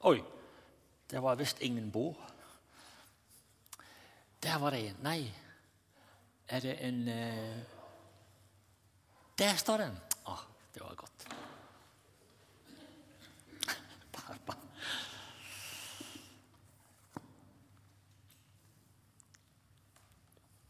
[0.00, 0.22] Oi,
[1.10, 2.16] der var visst ingen bord.
[4.42, 5.00] Der var det en.
[5.02, 5.34] Nei,
[6.48, 7.58] er det en uh...
[9.38, 9.98] Der står den!
[10.26, 11.26] Å, ah, det var godt.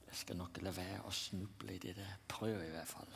[0.09, 2.17] Jeg skal nok la være å snuble i det der.
[2.29, 3.13] Prøv i hvert fall.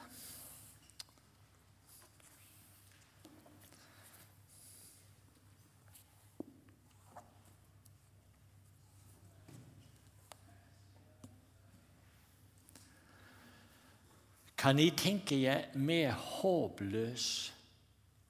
[14.62, 17.25] Kan jeg tenke jer mer håpløs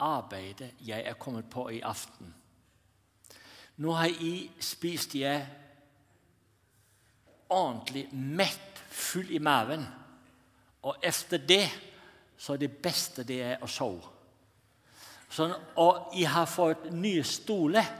[0.00, 2.30] arbeidet jeg er kommet på i aften?
[3.76, 5.42] Nå har jeg spist jeg
[7.52, 9.84] ordentlig mett, full i maven.
[10.88, 11.66] Og etter det
[12.40, 14.08] så er det beste det er å sove.
[15.28, 15.52] Sånn,
[15.84, 17.92] og jeg har fått nye stoler.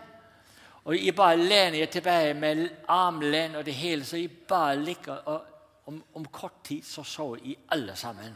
[0.88, 5.51] Og jeg bare lener tilbake med armlen og det hele, så jeg bare ligger og
[5.86, 8.34] om, om kort tid så så I alle sammen.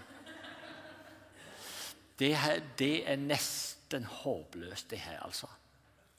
[2.18, 5.46] Det, her, det er nesten håpløst, det her, altså.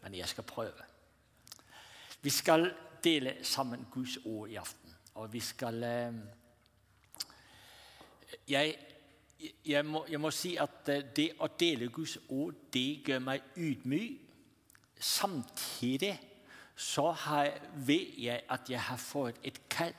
[0.02, 0.83] Men jeg skal prøve.
[2.22, 4.94] Vi skal dele sammen Guds ord i aften.
[5.14, 6.14] Og vi skal eh,
[8.48, 8.78] jeg,
[9.66, 13.58] jeg, må, jeg, må, si at eh, det å dele Guds ord, det gjør meg
[13.58, 14.23] ydmyk.
[15.00, 16.14] Samtidig
[16.75, 17.52] så har,
[17.86, 19.94] vet jeg at jeg har fått et kall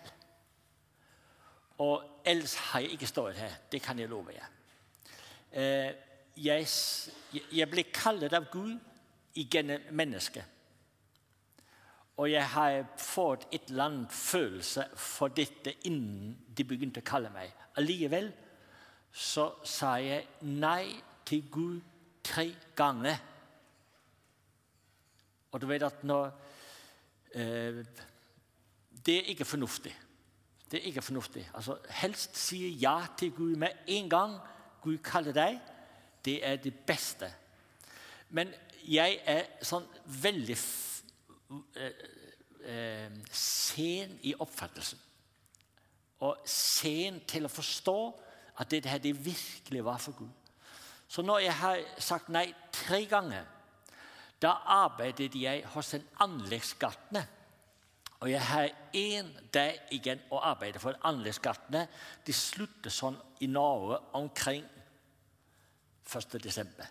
[1.79, 3.55] og ellers har jeg ikke stått her.
[3.71, 4.47] Det kan jeg love jer.
[5.53, 5.91] Eh,
[6.39, 6.67] jeg,
[7.53, 8.77] jeg ble kallet av Gud
[9.39, 10.57] gjennom mennesket.
[12.19, 17.31] Og jeg har fått et eller annet følelse for dette innen de begynte å kalle
[17.31, 17.53] meg.
[17.79, 18.33] Allikevel
[19.15, 21.79] så sa jeg nei til Gud
[22.27, 23.23] tre ganger.
[25.55, 26.27] Og du vet at når
[27.39, 27.81] eh,
[28.91, 29.95] Det er ikke fornuftig.
[30.71, 31.51] Det er ikke fornuftig.
[31.55, 34.39] Altså, helst si ja til Gud med en gang
[34.83, 35.61] Gud kaller deg.
[36.25, 37.31] Det er det beste.
[38.31, 38.53] Men
[38.85, 39.87] jeg er sånn
[40.23, 40.57] veldig
[41.77, 42.03] eh,
[42.65, 45.01] eh, sen i oppfattelsen.
[46.27, 47.99] Og sen til å forstå
[48.59, 50.35] at dette her det virkelig var for Gud.
[51.09, 53.47] Så når jeg har sagt nei tre ganger,
[54.43, 57.38] da arbeidet jeg hos en anleggsgartner
[58.21, 60.97] og jeg har én dag igjen å arbeide for.
[61.07, 61.85] Anleggsskattene
[62.27, 64.65] de slutter sånn i Norge omkring
[66.09, 66.39] 1.
[66.43, 66.89] desember.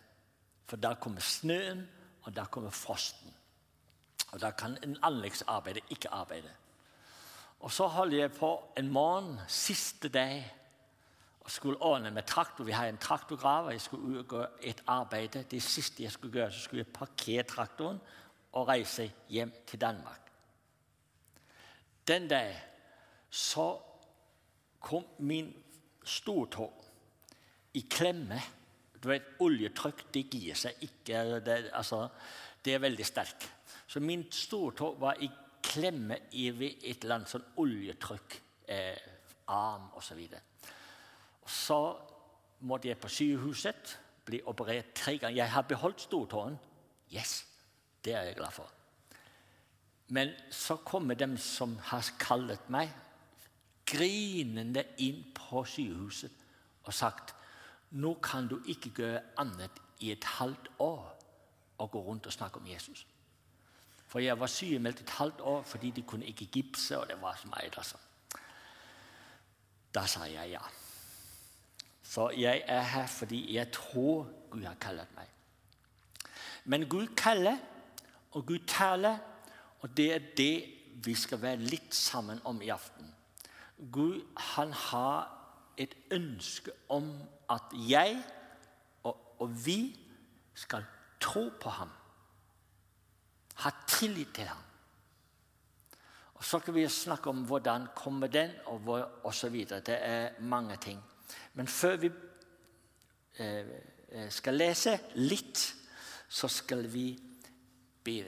[0.67, 1.83] For da kommer snøen,
[2.23, 3.33] og da kommer frosten.
[4.33, 6.51] Og da kan en anleggsarbeider ikke arbeide.
[7.59, 10.43] Og så holder jeg på en morgen, siste dag,
[11.41, 12.67] og skulle ordne med traktor.
[12.67, 15.43] Vi har en traktorgrav, og jeg skulle gjøre et arbeid.
[15.51, 17.99] Det siste jeg skulle gjøre, så skulle jeg parkere traktoren
[18.51, 20.26] og reise hjem til Danmark.
[22.07, 22.53] Den dag
[23.29, 23.67] så
[24.79, 25.49] kom min
[26.03, 26.67] stortå
[27.73, 28.39] i klemme.
[29.03, 31.41] Du vet, Oljetrykk det gir seg ikke.
[31.43, 32.07] Det, altså,
[32.63, 33.49] det er veldig sterkt.
[33.87, 35.29] Så min stortå var i
[35.63, 38.39] klemme ved et eller annet sånn oljetrykk,
[38.71, 39.03] eh,
[39.51, 40.23] arm osv.
[40.23, 40.39] Så,
[41.67, 41.81] så
[42.67, 43.97] måtte jeg på sykehuset,
[44.27, 45.43] bli operert tre ganger.
[45.43, 46.57] Jeg har beholdt stortåen.
[47.11, 47.43] Yes,
[48.03, 48.76] det er jeg glad for.
[50.07, 52.91] Men så kommer de som har kallet meg,
[53.87, 56.31] grinende inn på sykehuset
[56.87, 57.33] og sagt
[57.95, 61.05] nå kan du ikke gjøre annet i et halvt år
[61.77, 63.05] og gå rundt og snakke om Jesus.
[64.07, 67.35] For jeg var sykemeldt et halvt år fordi de kunne ikke gipse, og det var
[67.35, 67.71] så mye.
[67.77, 67.97] Altså.
[69.95, 70.61] Da sa jeg ja.
[72.03, 75.27] Så jeg er her fordi jeg tror Gud har kallet meg.
[76.65, 77.57] Men Gud kaller,
[78.31, 79.17] og Gud taler
[79.79, 80.55] og det er det
[81.05, 83.09] vi skal være litt sammen om i aften.
[83.91, 84.21] Gud
[84.55, 85.33] han har
[85.77, 87.11] et ønske om
[87.53, 88.17] at jeg
[89.03, 89.93] og, og vi
[90.57, 90.85] skal
[91.21, 91.91] tro på ham.
[93.61, 94.63] Ha tillit til ham.
[96.37, 99.65] Og Så kan vi snakke om hvordan kommer den, og osv.
[99.65, 101.03] Det er mange ting.
[101.53, 102.11] Men før vi
[103.39, 103.65] eh,
[104.09, 105.75] eh, skal lese litt,
[106.29, 107.17] så skal vi
[108.03, 108.23] be.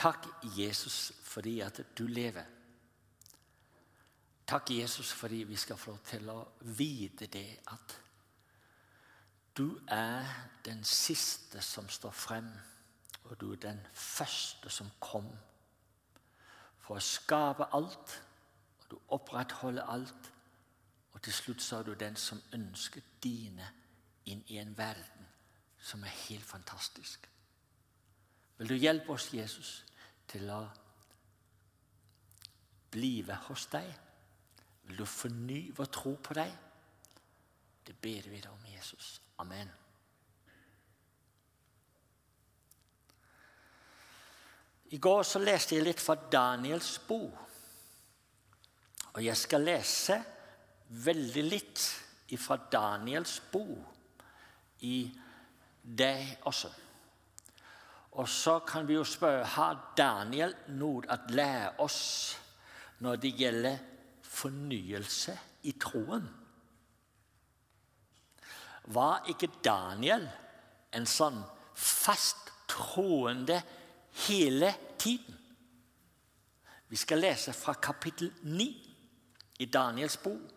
[0.00, 0.26] Takk,
[0.56, 2.44] Jesus, fordi at du lever.
[4.46, 7.96] Takk, Jesus, fordi vi skal få til å vite det at
[9.56, 10.24] du er
[10.64, 12.48] den siste som står frem,
[13.24, 15.28] og du er den første som kom.
[16.80, 18.22] for å skape alt,
[18.80, 20.32] og du opprettholder alt.
[21.12, 23.68] Og til slutt så er du den som ønsker dine
[24.24, 25.28] inn i en verden
[25.78, 27.28] som er helt fantastisk.
[28.58, 29.84] Vil du hjelpe oss, Jesus,
[30.30, 30.60] til å
[32.90, 33.90] blive hos deg?
[34.86, 36.56] Vil du forny vår tro på deg?
[37.86, 39.20] Det ber vi deg om, Jesus.
[39.42, 39.70] Amen.
[44.90, 47.22] I går så leste jeg litt fra Daniels bo.
[49.10, 50.16] Og jeg skal lese
[50.90, 51.82] veldig litt
[52.38, 53.64] fra Daniels bo
[54.86, 54.96] i
[55.82, 56.70] deg også.
[58.18, 62.00] Og så kan vi jo spørre har Daniel noe å lære oss
[63.00, 63.78] når det gjelder
[64.26, 65.36] fornyelse
[65.70, 66.26] i troen.
[68.90, 70.26] Var ikke Daniel
[70.96, 71.38] en sånn
[71.76, 73.60] fast troende
[74.26, 75.36] hele tiden.
[76.90, 78.66] Vi skal lese fra kapittel 9
[79.62, 80.56] i Daniels bok.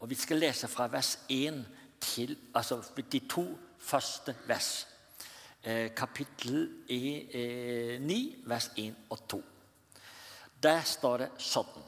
[0.00, 1.60] Og vi skal lese fra vers 1
[2.00, 3.44] til Altså de to
[3.78, 4.86] første vers.
[5.66, 9.38] Eh, kapittel 9, eh, vers 1 og 2.
[10.60, 11.86] Der står det sånn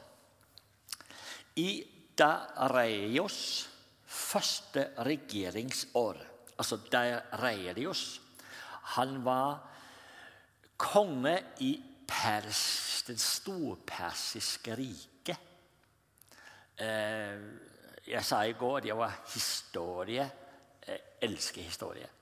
[1.61, 1.85] I
[2.17, 3.37] Dareios
[4.01, 6.17] første regjeringsår,
[6.57, 8.19] altså Dareios
[8.97, 9.61] Han var
[10.77, 11.71] konge i
[12.07, 15.37] Pers, det storpersiske riket.
[16.81, 17.41] Eh,
[18.07, 20.31] jeg sa i går at jeg var historie.
[20.87, 22.16] Jeg elsker historie.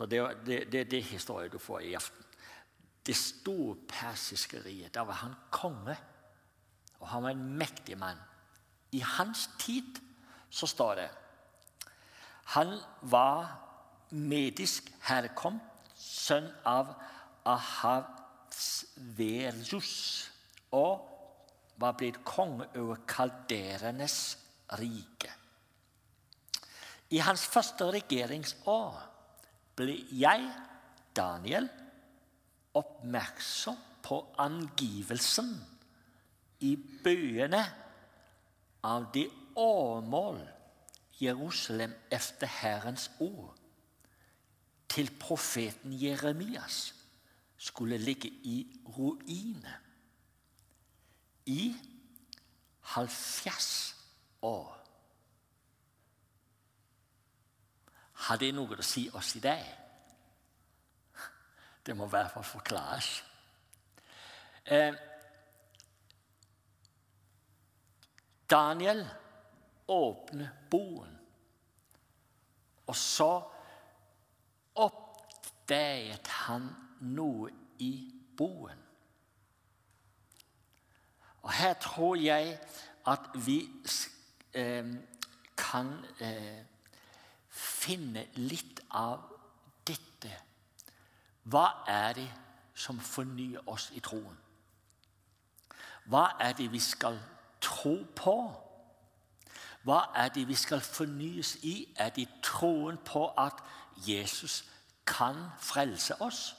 [0.00, 2.24] Så det, det, det, det er historie du får i aften.
[3.04, 4.94] Det store persiske riket.
[4.94, 5.96] Da var han konge.
[7.00, 8.16] Og han var en mektig mann.
[8.96, 10.00] I hans tid
[10.50, 11.10] så står det
[12.56, 13.60] Han var
[14.10, 15.60] medisk herkom,
[15.94, 16.94] sønn av
[17.44, 18.00] Ahavsverus
[20.72, 21.00] og
[21.76, 24.38] var blitt konge over kalderenes
[24.80, 25.30] rike.
[27.12, 29.09] I hans første regjeringsår
[29.80, 30.46] ble jeg,
[31.16, 31.68] Daniel,
[32.76, 35.54] oppmerksom på angivelsen
[36.64, 36.74] i
[37.04, 37.62] byene
[38.86, 39.26] av det
[39.58, 40.40] årmål
[41.20, 43.56] Jerusalem efter Herrens ord
[44.90, 46.94] til profeten Jeremias
[47.60, 48.64] skulle ligge i
[48.96, 49.80] ruiner
[51.46, 51.74] i
[52.80, 53.94] 70
[54.42, 54.79] år.
[58.20, 59.68] Har det noe å si oss i dag?
[61.86, 63.08] Det må i hvert fall forklares.
[64.64, 64.94] Eh,
[68.50, 69.00] Daniel
[69.88, 71.16] åpner boen,
[72.86, 73.30] og så
[74.74, 76.68] oppdaget han
[77.00, 77.92] noe i
[78.36, 78.82] boen.
[81.40, 82.58] Og Her tror jeg
[83.08, 83.62] at vi
[84.52, 84.90] eh,
[85.56, 86.60] kan eh,
[87.60, 89.24] finne litt av
[89.86, 90.32] dette.
[91.50, 92.28] Hva er det
[92.74, 94.36] som fornyer oss i troen?
[96.10, 97.18] Hva er det vi skal
[97.60, 98.36] tro på?
[99.84, 101.92] Hva er det vi skal fornyes i?
[101.96, 103.60] Er det troen på at
[104.06, 104.64] Jesus
[105.06, 106.56] kan frelse oss?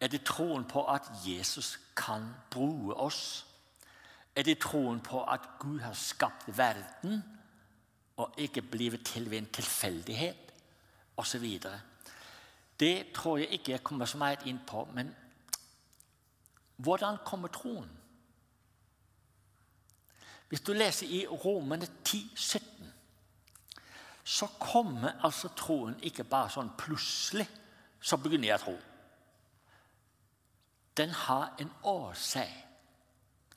[0.00, 3.46] Er det troen på at Jesus kan bruke oss?
[4.36, 7.37] Er det troen på at Gud har skapt verden
[8.18, 10.52] og ikke blive til ved en tilfeldighet
[11.16, 11.46] osv.?
[12.80, 14.84] Det tror jeg ikke jeg kommer så mye inn på.
[14.94, 15.14] Men
[16.76, 17.90] hvordan kommer troen?
[20.48, 22.92] Hvis du leser i Romene 10, 17,
[24.24, 27.48] så kommer altså troen ikke bare sånn plutselig.
[28.00, 28.76] Så begynner jeg å tro
[30.98, 32.66] den har en årsak.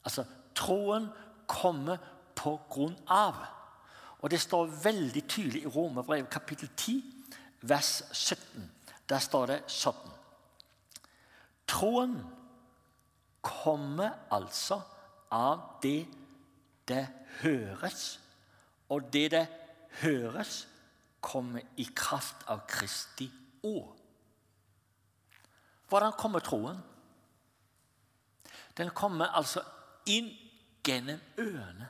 [0.03, 0.25] Altså,
[0.55, 1.09] troen
[1.47, 1.97] kommer
[2.35, 3.35] på grunn av.
[4.21, 7.03] Og Det står veldig tydelig i Romerbrevet kapittel 10,
[7.61, 8.71] vers 17.
[9.09, 10.17] Der står det sånn
[11.71, 12.17] Troen
[13.41, 14.81] kommer altså
[15.31, 16.05] av det
[16.87, 17.07] det
[17.41, 18.19] høres,
[18.89, 19.45] og det det
[20.01, 20.67] høres,
[21.21, 23.29] kommer i kraft av Kristi
[23.63, 23.93] ord.
[25.87, 26.79] Hvordan kommer troen?
[28.77, 29.61] Den kommer altså
[30.09, 30.31] inn
[30.87, 31.87] gjennom ørene.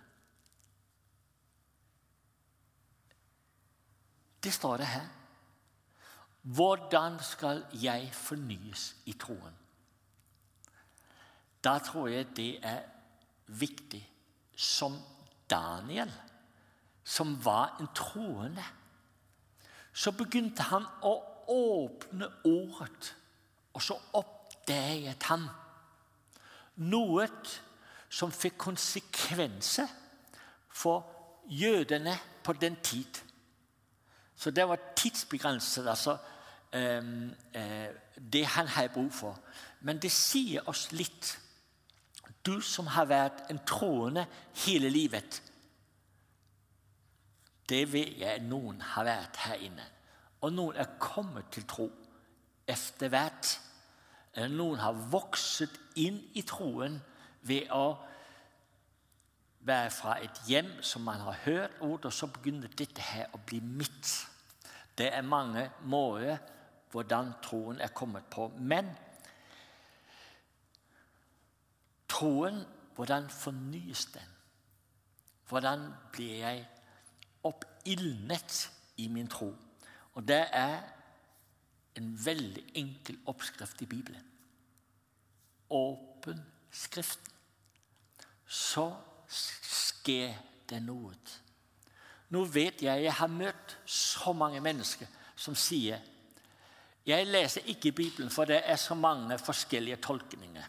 [4.43, 5.07] Det står det her.
[6.41, 9.57] Hvordan skal jeg fornyes i troen?
[11.63, 12.81] Da tror jeg det er
[13.47, 14.07] viktig.
[14.55, 14.97] Som
[15.49, 16.11] Daniel,
[17.03, 18.63] som var en troende,
[19.93, 21.13] så begynte han å
[21.51, 23.15] åpne ordet,
[23.73, 25.47] og så oppdaget han
[26.91, 27.27] noe
[28.11, 29.89] som fikk konsekvenser
[30.69, 31.05] for
[31.47, 33.21] jødene på den tid.
[34.41, 36.17] Så det var tidsbegrenset, altså
[36.73, 37.03] eh,
[38.33, 39.37] det han har bruk for.
[39.85, 41.35] Men det sier oss litt.
[42.45, 44.25] Du som har vært en troende
[44.65, 45.41] hele livet.
[47.69, 49.85] Det vet jeg noen har vært her inne.
[50.41, 51.85] Og noen er kommet til tro
[52.65, 53.51] etter hvert.
[54.49, 56.97] Noen har vokset inn i troen
[57.45, 57.85] ved å
[59.61, 63.41] være fra et hjem som man har hørt ord, og så begynner dette her å
[63.45, 64.30] bli mitt.
[64.97, 66.37] Det er mange måter
[66.91, 68.47] hvordan troen er kommet på.
[68.59, 68.89] Men
[72.09, 74.35] troen, hvordan fornyes den?
[75.49, 76.67] Hvordan blir jeg
[77.43, 79.55] oppildnet i min tro?
[80.13, 80.81] Og det er
[81.95, 84.27] en veldig enkel oppskrift i Bibelen.
[85.69, 86.39] Åpen
[86.71, 87.31] Skriften.
[88.47, 88.85] Så
[89.27, 90.35] sker
[90.69, 91.15] det noe.
[92.31, 95.99] Nå vet jeg jeg har møtt så mange mennesker som sier
[97.05, 100.67] jeg leser ikke Bibelen, for det er så mange forskjellige tolkninger.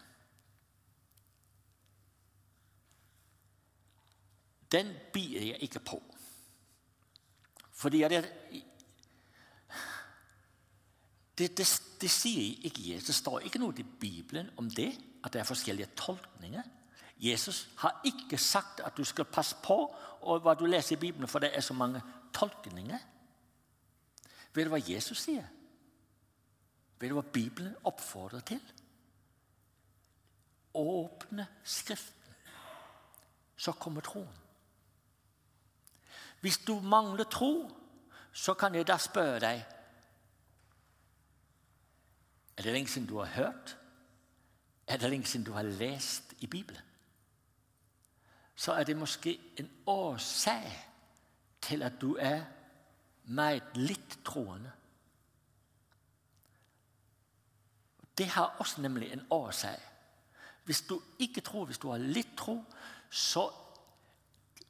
[4.71, 5.99] Den biter jeg ikke på.
[7.71, 8.23] Fordi det,
[11.37, 11.67] det, det,
[12.01, 13.05] det sier ikke Jesus.
[13.11, 14.89] Det står ikke noe i Bibelen om det,
[15.23, 16.65] at det er forskjellige tolkninger.
[17.17, 19.77] Jesus har ikke sagt at du skal passe på
[20.21, 22.01] og hva du leser i Bibelen, for det er så mange
[22.33, 22.99] tolkninger.
[24.53, 25.45] Vet du hva Jesus sier?
[26.99, 28.61] Vet du hva Bibelen oppfordrer til?
[30.73, 32.37] Åpne Skriften,
[33.57, 34.39] så kommer troen.
[36.41, 37.69] Hvis du mangler tro,
[38.33, 39.61] så kan jeg da spørre deg
[42.57, 43.77] Er det lenge siden du har hørt?
[44.87, 46.81] Er det lenge siden du har lest i Bibelen?
[48.55, 50.71] Så er det måske en årsak
[51.61, 52.43] til at du er
[53.23, 54.71] meget litt troende.
[58.17, 59.79] Det har også nemlig en årsak.
[60.63, 62.63] Hvis du ikke tror, hvis du har litt tro,
[63.09, 63.51] så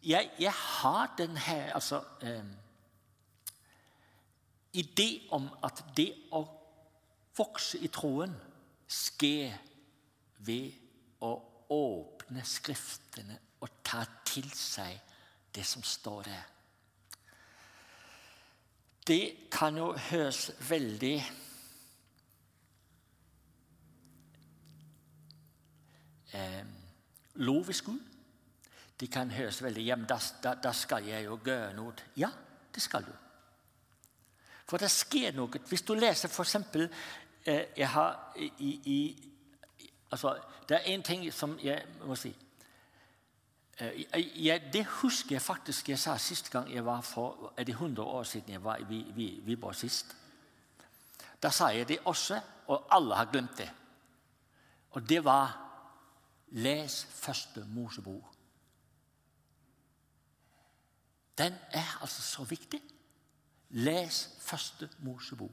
[0.06, 2.44] Jeg, jeg har den her altså eh,
[4.74, 6.42] Idé om at det å
[7.38, 8.34] vokse i troen
[8.88, 9.54] skjer
[10.44, 10.74] ved
[11.24, 11.32] å
[11.72, 15.00] åpne Skriftene og ta til seg
[15.56, 16.44] det som står der.
[19.08, 21.16] Det kan jo høres veldig
[26.34, 26.66] eh,
[27.34, 28.10] lovisk ut.
[29.00, 30.20] Det kan høres veldig Ja, men da,
[30.64, 31.94] da, skal jeg jo gjøre noe.
[32.16, 32.30] Ja,
[32.76, 33.12] det skal du.
[34.70, 35.60] For det skjer noe.
[35.68, 36.56] Hvis du leser f.eks.
[37.44, 39.00] Eh, jeg har i, i,
[40.12, 40.38] altså,
[40.70, 42.32] Det er en ting som jeg må si
[43.80, 47.74] Eh, ja, det husker jeg faktisk jeg sa sist gang jeg var for er det
[47.74, 50.16] 100 år siden jeg var i Viborg sist.
[51.44, 53.72] Da sa jeg det også, og alle har glemt det.
[54.92, 55.60] Og det var
[56.54, 58.36] Les første Mosebok.
[61.38, 62.82] Den er altså så viktig.
[63.70, 65.52] Les første Mosebok.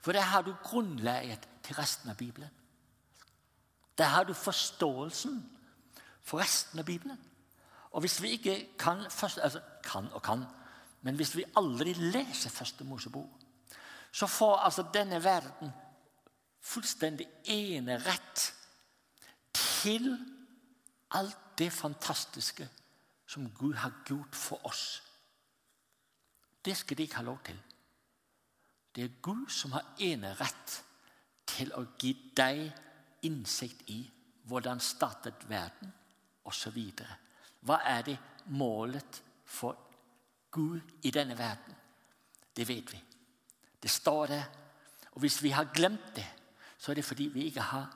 [0.00, 2.50] For der har du grunnlaget til resten av Bibelen.
[3.98, 5.51] Der har du forståelsen
[6.22, 7.18] for resten av Bibelen.
[7.92, 10.44] Og hvis vi ikke kan, altså kan og kan,
[11.02, 13.28] men hvis vi aldri leser Første Mosebok,
[14.12, 15.72] så får altså denne verden
[16.60, 18.54] fullstendig enerett
[19.54, 20.12] til
[21.10, 22.68] alt det fantastiske
[23.26, 25.02] som Gud har gjort for oss.
[26.64, 27.58] Det skal de ikke ha lov til.
[28.94, 30.84] Det er Gud som har enerett
[31.46, 32.68] til å gi deg
[33.26, 34.04] innsikt i
[34.46, 35.92] hvordan startet verden
[36.44, 36.78] osv.
[37.60, 39.78] Hva er det målet for
[40.50, 41.74] Gud i denne verden?
[42.56, 43.00] Det vet vi.
[43.82, 44.44] Det står der.
[45.12, 46.26] Og hvis vi har glemt det,
[46.78, 47.90] så er det fordi vi ikke har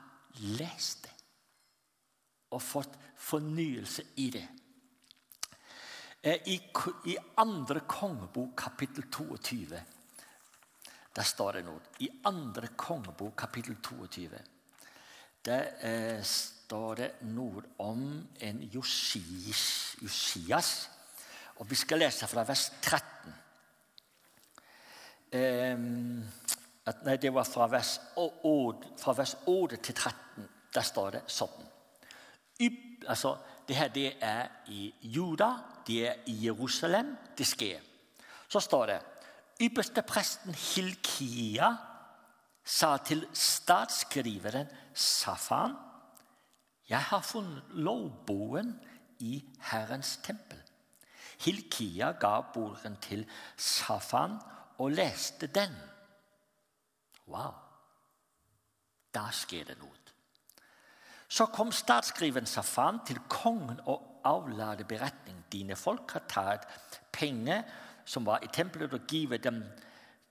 [0.57, 1.13] lest det
[2.55, 4.45] og fått fornyelse i det.
[6.21, 9.81] Eh, I, andre kongebok, kapittel 22,
[11.15, 11.81] der står det noe.
[11.99, 14.39] I andre kongebok, kapittel 22,
[15.45, 16.23] der eh,
[16.67, 18.01] står det noe om
[18.43, 20.73] en Josias.
[21.57, 23.35] Og vi skal lese fra vers 13.
[25.37, 26.23] Um,
[26.87, 30.49] at, nei, det var fra vers, 8, fra vers 8 til 13.
[30.75, 31.63] Der står det sånn.
[33.07, 35.51] Altså, det her det er i Juda,
[35.87, 37.79] det er i Jerusalem det skjer.
[38.51, 38.99] Så står det
[39.63, 41.71] Ypperste presten Hilkia
[42.67, 45.86] sa til statsskriveren Safan
[46.89, 48.71] Jeg har funnet lovboen
[49.19, 49.41] i
[49.71, 50.61] Herrens tempel.
[51.43, 53.25] Hilkia ga boken til
[53.57, 54.39] Safan
[54.77, 55.73] og leste den.
[57.27, 57.53] Wow!
[59.13, 59.97] Da skjer det noe.
[61.27, 65.41] Så kom statsskriven Safan til kongen og avlade beretning.
[65.51, 67.65] Dine folk har tatt penger
[68.07, 69.63] som var i tempelet, og givet dem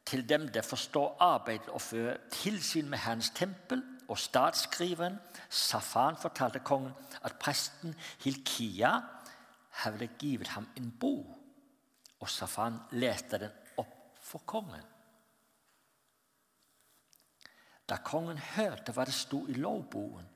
[0.06, 3.82] til dem det forstår arbeidet og fører tilsyn med Herrens tempel.
[4.08, 5.18] Og statsskriveren
[5.50, 6.94] Safan fortalte kongen
[7.26, 8.92] at presten Hilkia
[9.82, 11.32] hadde givet ham en bok.
[12.20, 14.84] Og Safan leste den opp for kongen.
[17.86, 20.26] Da kongen hørte hva det sto i lovboken,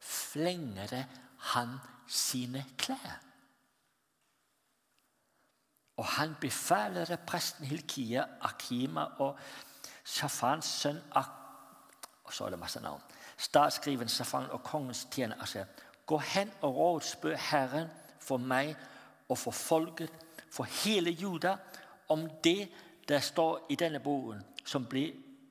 [0.00, 1.06] flengte
[1.54, 3.22] han sine klær.
[5.98, 9.38] Og han befaler presten Hilkia, Akima og
[10.04, 11.38] Shafans sønn Ak
[12.28, 13.00] og så er det masse navn.
[13.38, 15.64] Statsskriveren Safan og kongens tjener altså,
[16.06, 17.88] Gå hen og rådspør Herren
[18.20, 18.72] for meg
[19.28, 20.12] og for folket,
[20.50, 21.56] for hele Juda,
[22.08, 22.68] om det
[23.08, 24.88] der står i denne boken, som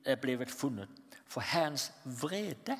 [0.04, 0.88] er blitt funnet.
[1.26, 2.78] For Herrens vrede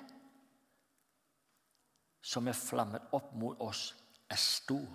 [2.22, 3.94] som er flammet opp mot oss,
[4.28, 4.88] er stor.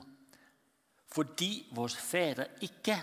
[1.13, 3.01] Fordi våre fedre ikke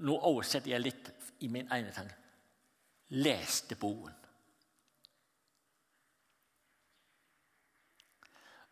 [0.00, 1.08] Nå oversetter jeg litt
[1.44, 2.14] i min egen tanke.
[3.20, 4.14] Leste boken.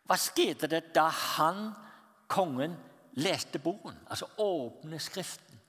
[0.09, 1.67] Hva skjedde det da han,
[2.27, 2.73] kongen,
[3.21, 3.99] leste boken?
[4.09, 5.59] Altså åpne Skriften.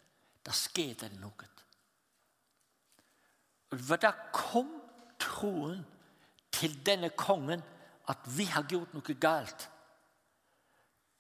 [0.40, 1.48] Da skjedde det noe.
[4.00, 4.72] Da kom
[5.20, 5.84] troen
[6.56, 7.60] til denne kongen
[8.08, 9.68] at vi har gjort noe galt.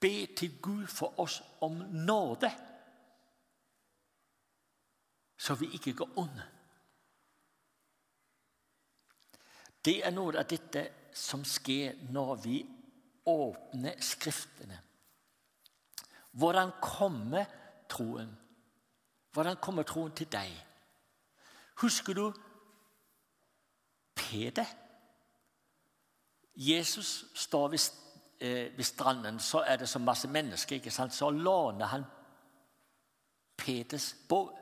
[0.00, 2.48] Be til Gud for oss om nåde,
[5.36, 6.48] så vi ikke går under.
[9.84, 12.58] Det er noe av dette som skjer når vi
[13.30, 14.80] åpner Skriftene.
[16.32, 17.44] Hvordan kommer
[17.88, 18.38] troen?
[19.32, 20.50] Hvordan kommer troen til deg?
[21.80, 22.32] Husker du
[24.14, 24.66] Peder?
[26.54, 27.78] Jesus står ved,
[28.40, 30.76] eh, ved, stranden, så er det så masse mennesker.
[30.76, 31.14] ikke sant?
[31.14, 32.04] Så låner han
[33.56, 34.54] Peders båt.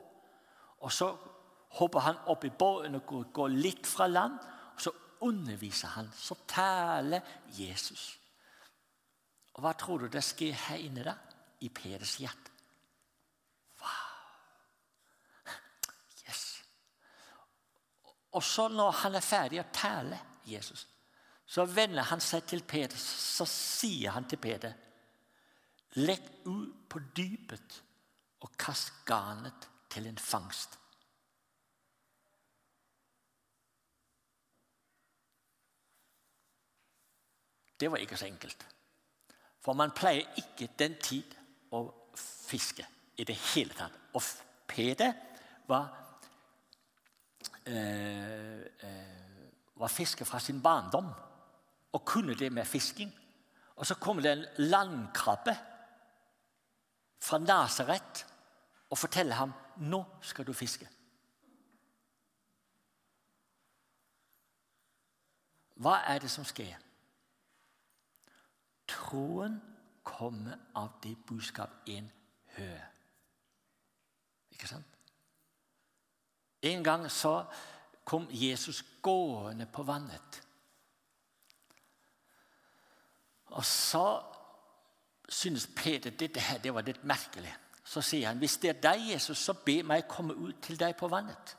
[0.77, 1.17] Og så
[1.69, 4.33] hopper han opp i båten og går litt fra land.
[4.73, 6.09] og Så underviser han.
[6.13, 8.18] Så taler Jesus.
[9.59, 11.11] Og Hva tror du det skjer her inne da?
[11.59, 12.53] I Peders hjerte?
[13.81, 15.49] Wow!
[16.23, 16.43] Yes.
[18.31, 20.85] Og så når han er ferdig å tale, Jesus,
[21.43, 24.79] så vender han seg til Peder, så sier han til Peder
[25.99, 27.81] Legg ut på dypet
[28.39, 30.79] og kast garnet til en fangst.
[37.75, 38.69] Det var ikke så enkelt.
[39.59, 41.35] For man pleier ikke den tid
[41.75, 41.83] å
[42.15, 42.85] fiske
[43.19, 43.95] i det hele tatt.
[44.15, 44.23] Og
[44.69, 45.13] Peder
[45.67, 45.89] var,
[47.65, 48.65] øh,
[49.75, 51.09] var fisker fra sin barndom
[51.91, 53.11] og kunne det med fisking.
[53.75, 55.57] Og så kommer det en landkrabbe
[57.21, 58.25] fra Nasaret
[58.89, 60.87] og forteller ham nå skal du fiske.
[65.79, 66.75] Hva er det som skjer?
[69.09, 69.61] Troen
[70.03, 72.11] kommer av det budskap en
[72.57, 72.85] hører.
[74.51, 74.85] Ikke sant?
[76.61, 77.45] En gang så
[78.05, 80.41] kom Jesus gående på vannet.
[83.45, 84.21] Og så
[85.29, 87.53] synes Peter dette her, det var litt merkelig.
[87.83, 90.93] Så sier han hvis det er deg, Jesus, så be meg komme ut til deg
[90.97, 91.55] på vannet.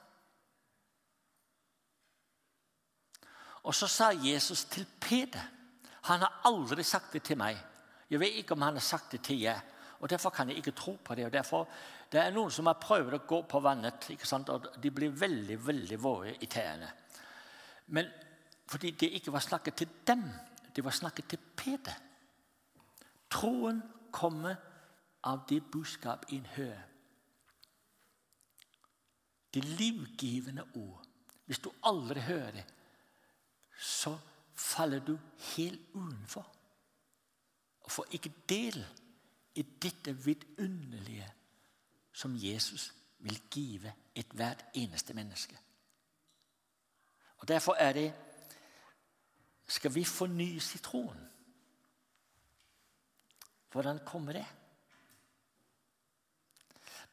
[3.63, 5.60] Og så sa Jesus til Peter
[6.09, 7.59] Han har aldri sagt det til meg.
[8.11, 9.61] Jeg vet ikke om han har sagt det til jeg.
[10.01, 11.27] Og Derfor kan jeg ikke tro på det.
[11.27, 11.69] og derfor,
[12.13, 14.49] Det er noen som har prøvd å gå på vannet, ikke sant?
[14.49, 16.93] og de blir veldig veldig våre i tærne.
[17.87, 18.07] Men
[18.67, 20.25] fordi det ikke var snakket til dem,
[20.77, 21.95] det var snakket til Peter.
[23.31, 23.83] Troen
[24.13, 24.57] kommer
[25.23, 26.87] av det budskap en hører.
[29.55, 31.03] Det livgivende ord.
[31.47, 32.65] Hvis du aldri hører det,
[33.79, 34.19] så
[34.61, 35.18] faller du
[35.57, 36.53] helt utenfor.
[37.81, 38.85] Og får ikke del
[39.55, 41.33] i dette vidunderlige
[42.12, 45.59] som Jesus vil give ethvert eneste menneske.
[47.37, 48.14] Og Derfor er det
[49.68, 51.31] skal vi fornyes i troen.
[53.73, 54.46] Hvordan kommer det?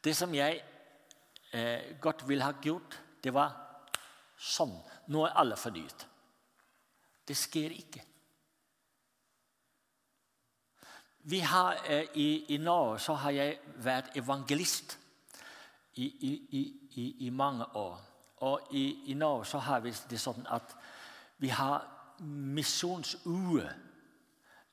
[0.04, 0.64] Det som jeg
[1.54, 3.54] eh, godt ville ha gjort, det var
[4.38, 4.74] sånn.
[5.08, 6.08] Nå er alle fornyet.
[7.28, 8.04] Det sker ikke.
[11.44, 14.98] Har, eh, i, I Norge så har jeg vært evangelist
[15.94, 16.06] i,
[16.96, 18.00] i, i mange år.
[18.38, 20.76] Og i, Norge så har vi det sånn at
[21.42, 21.86] vi har
[22.22, 23.70] misjonsuke.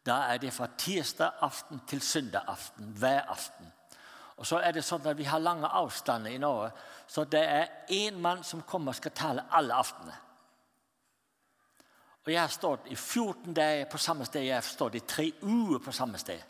[0.05, 3.71] Da er det fra tirsdag aften til søndag aften hver aften.
[4.37, 6.73] Og så er det sånn at Vi har lange avstander i Norge,
[7.07, 10.24] så det er én mann som kommer og skal tale alle aftenene.
[12.25, 14.47] Og Jeg har stått i 14 dager på samme sted.
[14.47, 16.41] Jeg har stått i tre uker på samme sted.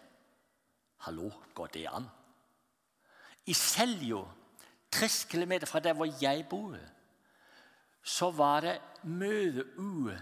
[1.06, 2.06] Hallo, går det an?
[3.46, 4.22] I Seljo,
[4.90, 6.78] 30 km fra der hvor jeg bor,
[8.02, 10.20] så var det møteuke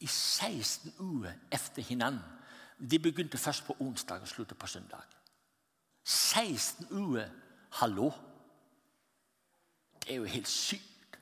[0.00, 2.36] i 16 uker etter hverandre.
[2.80, 5.04] De begynte først på onsdag og sluttet på søndag.
[6.04, 7.28] 16 uker.
[7.70, 8.10] Hallo!
[10.00, 11.18] Det er jo helt sykt.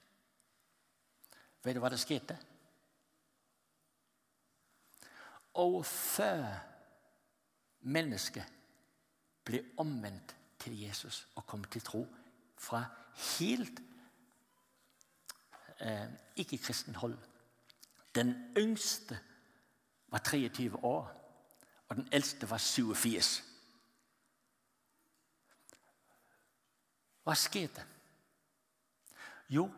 [1.64, 2.38] Vet du hva det skjedde?
[5.58, 6.44] Og før
[7.80, 8.46] mennesket
[9.44, 12.04] ble omvendt til Jesus og kom til tro
[12.58, 12.84] fra
[13.38, 13.80] helt
[15.80, 17.18] eh, ikke-kristen hold
[18.14, 19.18] Den yngste
[20.08, 21.10] var 23 år,
[21.88, 23.44] og den eldste var 87.
[27.22, 27.84] Hva skjedde?
[29.52, 29.68] Jo,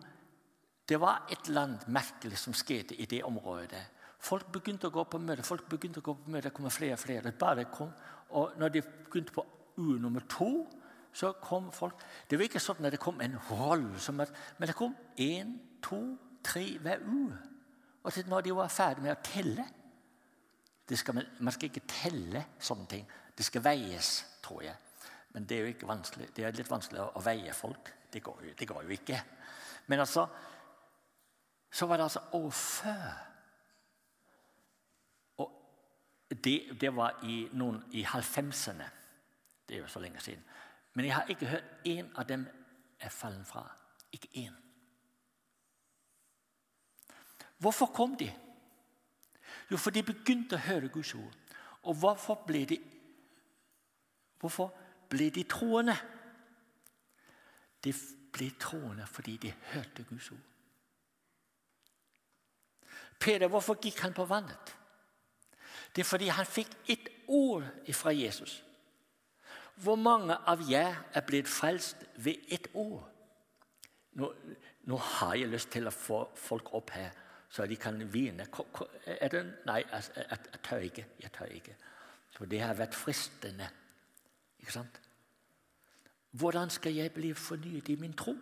[0.89, 3.83] det var et eller annet merkelig som skjedde i det området.
[4.21, 5.43] Folk begynte å gå på møte.
[5.43, 7.33] folk begynte å gå på møte, Det kom flere og flere.
[7.33, 7.93] Bare kom.
[8.31, 10.67] Og når de begynte på U nummer to,
[11.13, 11.95] så kom folk
[12.29, 16.79] Det var ikke sånn at det kom en voldsom Men det kom én, to, tre
[16.79, 17.33] hver U.
[18.05, 19.65] Og når de var ferdig med å telle
[20.97, 23.11] skal man, skal ikke telle sånne ting.
[23.37, 24.75] Det skal veies, tror jeg.
[25.35, 26.31] Men det er jo ikke vanskelig.
[26.35, 27.93] Det er litt vanskelig å veie folk.
[28.11, 29.21] Det går jo, det går jo ikke.
[29.87, 30.29] Men altså
[31.73, 33.11] Så var det altså år før.
[35.39, 35.53] Og
[36.31, 38.87] det, det var i, noen, i 90-årene.
[39.69, 40.43] Det er jo så lenge siden.
[40.95, 42.47] Men jeg har ikke hørt én av dem
[43.01, 43.65] er fallen fra.
[44.13, 44.55] Ikke én.
[47.59, 48.31] Hvorfor kom de?
[49.71, 51.37] Jo, for de begynte å høre Guds ord.
[51.83, 52.81] Og hvorfor ble de
[54.41, 54.71] Hvorfor
[55.13, 55.93] ble de troende?
[57.85, 57.93] De
[58.33, 60.47] ble troende fordi de hørte Guds ord.
[63.21, 64.73] Peder, hvorfor gikk han på vannet?
[65.97, 68.65] Det er fordi han fikk ett ord fra Jesus.
[69.81, 73.03] Hvor mange av jer er blitt frelst ved ett ord?
[74.13, 74.33] Nå,
[74.85, 77.15] nå, har jeg lyst til å få folk opp her,
[77.51, 78.47] så de kan hvile.
[79.67, 81.07] Nei, altså, jeg, jeg, tør ikke.
[81.23, 81.77] Jeg tør ikke.
[82.37, 83.71] Så det har vært fristende.
[84.61, 85.01] Ikke sant?
[86.31, 88.37] Hvordan skal jeg bli fornyet i min tro?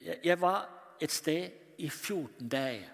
[0.00, 0.64] Jeg var
[1.00, 2.88] et sted i 14 dager.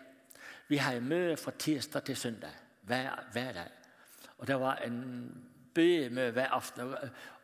[0.69, 3.71] Vi har møte fra tirsdag til søndag hver, hver dag.
[4.39, 5.01] Og det var en
[5.75, 6.95] bønnemøte hver aften.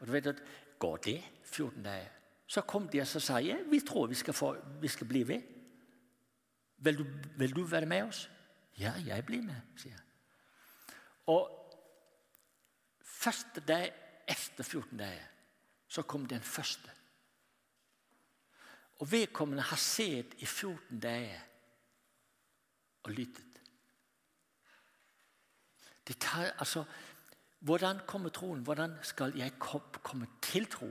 [0.00, 0.42] Og du vet at,
[0.78, 2.08] Går det 14 dager?
[2.46, 5.22] Så kom de og så sa ja, vi tror vi skal, få, vi skal bli
[5.28, 5.42] ved.
[6.76, 7.06] Vil du,
[7.36, 8.30] vil du være med oss?
[8.78, 10.02] Ja, jeg blir med, sier jeg.
[11.26, 11.48] Og
[13.00, 13.92] første dag
[14.28, 15.30] etter 14 dager
[15.88, 16.90] så kom den første.
[18.98, 21.40] Og vedkommende har sett i 14 dager
[23.04, 23.60] og lyttet.
[26.20, 26.84] Tar, altså,
[27.60, 28.60] hvordan kommer troen?
[28.60, 29.52] Hvordan skal jeg
[30.02, 30.90] komme til tro?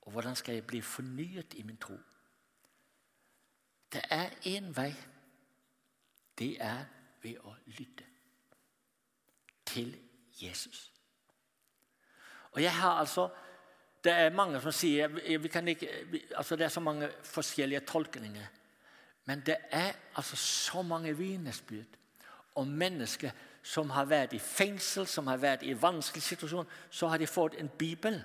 [0.00, 1.96] Og hvordan skal jeg bli fornyet i min tro?
[3.92, 4.94] Det er én vei.
[6.38, 6.84] Det er
[7.22, 8.04] ved å lytte
[9.66, 9.96] til
[10.42, 10.92] Jesus.
[12.52, 13.28] Og jeg har altså
[14.04, 15.88] Det er mange som sier ikke,
[16.36, 18.46] altså Det er så mange forskjellige tolkninger.
[19.30, 21.98] Men det er altså så mange vitnesbyrd
[22.54, 23.30] om mennesker
[23.62, 27.54] som har vært i fengsel, som har vært i vanskelig situasjon, så har de fått
[27.60, 28.16] en bibel.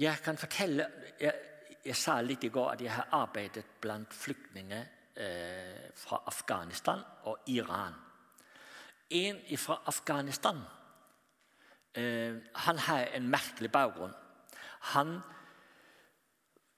[0.00, 0.86] Jeg kan fortelle,
[1.20, 1.34] jeg,
[1.84, 4.86] jeg sa litt i går at jeg har arbeidet blant flyktninger
[5.20, 7.98] eh, fra Afghanistan og Iran.
[9.10, 10.62] En fra Afghanistan
[11.92, 14.16] eh, han har en merkelig bakgrunn.
[14.94, 15.18] Han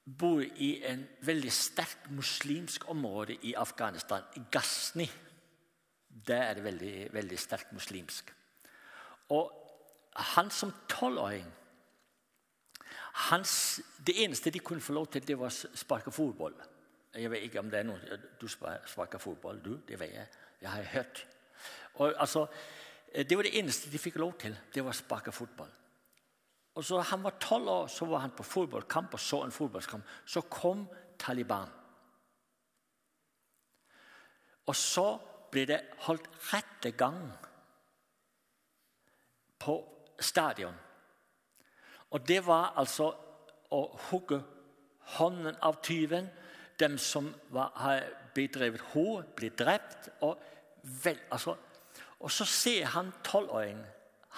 [0.03, 5.09] bor i en veldig sterk muslimsk område i Afghanistan, i Ghazni.
[6.27, 8.33] Der er det veldig, veldig sterkt muslimsk.
[9.29, 9.51] Og
[10.15, 11.45] han som tolvåring
[14.07, 16.53] Det eneste de kunne få lov til, det var å sparke fotball.
[17.13, 19.77] Jeg vet ikke om det er noen Du sparker fotball, du?
[19.87, 20.27] Det vet jeg.
[20.61, 21.25] Jeg har hørt.
[21.93, 22.47] Og, altså,
[23.13, 24.55] det var det eneste de fikk lov til.
[24.73, 25.69] Det var å sparke fotball.
[26.75, 30.03] Og så Han var tolv år, så var han på fotballkamp og så en fotballkamp.
[30.25, 30.87] Så kom
[31.19, 31.69] Taliban.
[34.65, 35.19] Og så
[35.51, 37.19] ble det holdt rettergang
[39.59, 39.75] på
[40.19, 40.75] stadion.
[42.11, 43.09] Og det var altså
[43.73, 44.39] å hugge
[45.17, 46.29] hånden av tyven.
[46.79, 47.73] Dem som var,
[48.33, 50.09] bedrevet hor, ble drept.
[50.25, 50.39] Og,
[51.03, 51.55] vel, altså,
[52.19, 53.85] og så ser han tolvåringen.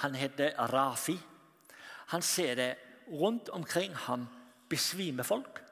[0.04, 1.16] Han heter Rafi.
[2.06, 4.28] Han ser det rundt omkring ham
[4.70, 5.64] besvime folk.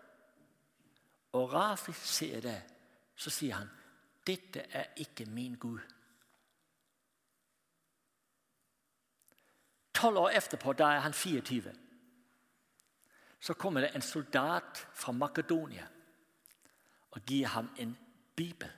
[1.32, 2.64] Og Rafi ser det.
[3.16, 3.70] Så sier han,
[4.28, 5.94] 'Dette er ikke min Gud'.
[9.94, 11.74] Tolv år etterpå, da er han 24,
[13.40, 15.88] så kommer det en soldat fra Makedonia
[17.12, 17.98] og gir ham en
[18.36, 18.72] bibel.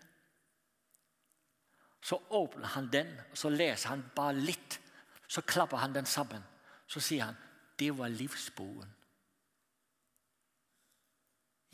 [2.02, 4.82] Så åpner han den, og så leser han bare litt.
[5.28, 6.44] Så klapper han den sammen.
[6.88, 7.42] Så sier han
[7.80, 8.92] det var livsboken.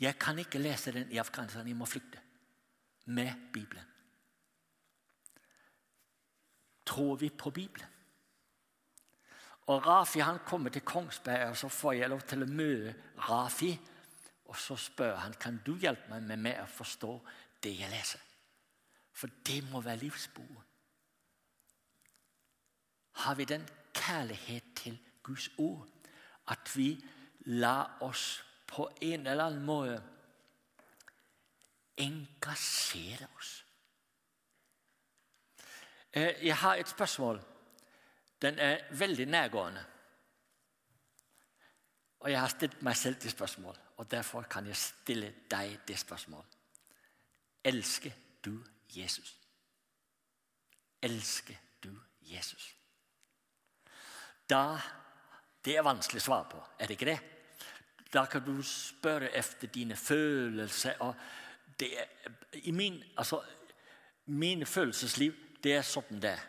[0.02, 1.68] Jeg kan ikke lese den i Afghanistan.
[1.68, 2.18] Jeg må flykte
[3.04, 3.84] med Bibelen.
[6.86, 7.88] Tror vi på Bibelen?
[9.66, 12.94] Og Rafi han kommer til Kongsberg, og så får jeg lov til å møte
[13.28, 13.70] Rafi.
[14.50, 17.12] Og så spør han kan du hjelpe meg med, med å forstå
[17.62, 18.20] det jeg leser.
[19.12, 20.66] For det må være livsboken.
[23.22, 23.62] Har vi den
[23.94, 25.88] kjærlighet til Guds ord
[26.48, 27.04] at vi
[27.40, 30.02] lar oss på en eller annen måte
[31.96, 33.64] engasjere oss?
[36.12, 37.40] Eh, jeg har et spørsmål.
[38.42, 39.84] Den er veldig nærgående.
[42.20, 45.98] Og jeg har stilt meg selv det spørsmål, og derfor kan jeg stille deg det
[45.98, 46.44] spørsmål.
[47.64, 48.10] Elsker
[48.44, 48.64] du
[48.96, 49.36] Jesus?
[51.02, 52.76] Elsker du Jesus?
[54.52, 54.80] Da
[55.64, 57.20] Det er vanskelig å svare på, er det ikke det?
[58.12, 60.96] Da kan du spørre etter dine følelser.
[61.00, 61.14] og
[61.78, 62.08] det er,
[62.52, 63.42] i min, altså,
[64.26, 66.42] Mine følelsesliv det er sånn det er.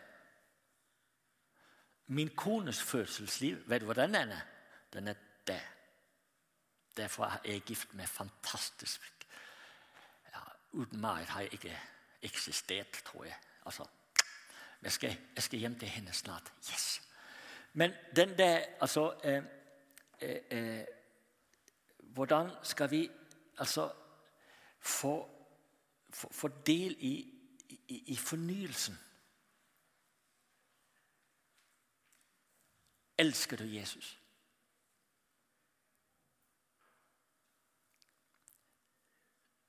[2.14, 4.42] Min kones følelsesliv, vet du hva den er?
[4.94, 5.62] Den er det.
[6.98, 9.26] Derfor er jeg gift med fantastisk
[10.34, 11.78] ja, Uten meg har jeg ikke
[12.22, 13.38] eksistert, tror jeg.
[13.66, 13.88] Altså,
[14.82, 16.54] jeg skal, jeg skal hjem til henne snart.
[16.70, 17.13] Yes!
[17.74, 19.44] Men den der Altså eh,
[20.22, 20.86] eh,
[22.00, 23.12] Hvordan skal vi
[23.58, 23.94] altså
[24.80, 25.30] få,
[26.10, 27.40] få, få del i,
[27.88, 29.00] i, i fornyelsen?
[33.18, 34.20] Elsker du Jesus?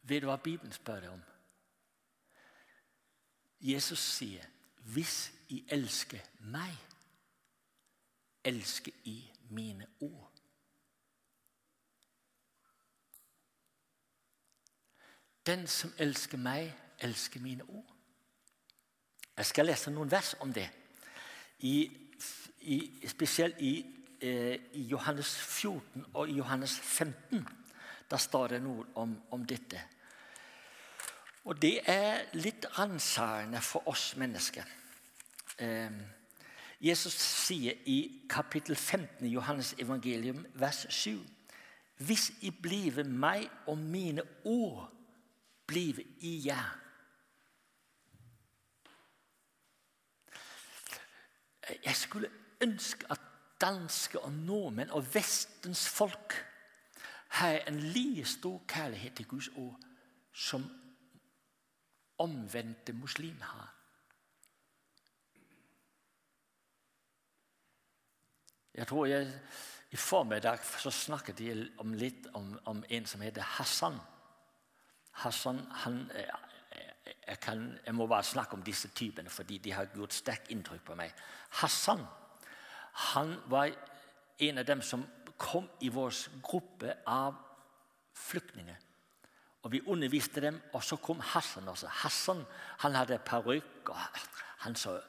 [0.03, 1.23] Vet du hva Bibelen spør deg om?
[3.61, 4.45] Jesus sier,
[4.77, 6.94] 'Hvis I elsker meg'
[8.45, 10.31] elsker i mine ord.
[15.47, 17.91] Den som elsker meg, elsker mine ord.
[19.37, 20.69] Jeg skal lese noen vers om det.
[21.59, 21.91] I,
[22.61, 22.79] i,
[23.09, 23.75] spesielt i,
[24.21, 27.45] eh, i, Johannes 14 og i Johannes 15.
[28.11, 29.83] Da står det noe om, om dette.
[31.45, 34.65] Og det er litt ransakende for oss mennesker.
[35.59, 35.91] Eh,
[36.85, 41.19] Jesus sier i kapittel 15 i Johannes evangelium, vers 7.:
[41.97, 44.93] Hvis I blive meg og mine ord
[45.67, 46.81] blive i jer.
[51.85, 53.21] Jeg skulle ønske at
[53.61, 56.47] danske og nordmenn og Vestens folk
[57.29, 59.81] har en like stor kjærlighet til Guds ord
[60.33, 60.65] som
[62.19, 63.74] omvendte muslimer har.
[68.75, 69.31] Jeg tror jeg,
[69.91, 74.01] I formiddag så snakket de om litt om, om, en som heter Hassan.
[75.23, 76.01] Hassan han,
[77.27, 80.83] jeg, kan, jeg, må bare snakke om disse typene, fordi de har gjort sterkt inntrykk
[80.85, 81.15] på meg.
[81.61, 82.03] Hassan
[83.15, 83.71] han var
[84.39, 85.07] en av dem som
[85.39, 87.39] kom i vår gruppe av
[88.15, 88.77] flyktninger.
[89.63, 91.87] Og Vi underviste dem, og så kom Hassan også.
[91.87, 92.45] Hassan
[92.79, 93.89] han hadde parykk.
[93.89, 95.01] Og,